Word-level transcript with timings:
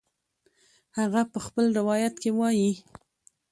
هغه 0.97 1.21
په 1.31 1.39
خپل 1.45 1.65
روایت 1.79 2.13
کې 2.21 2.29
وایي 2.39 2.71